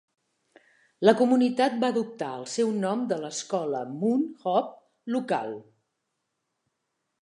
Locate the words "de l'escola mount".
3.13-4.27